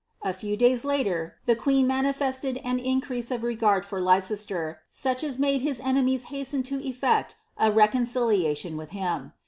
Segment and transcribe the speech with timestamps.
[0.23, 5.23] A few days later, the queen mani flRted an increase of regard for Leicester, such
[5.23, 9.33] as made his enemies rasten to efiect a reconciliation with him."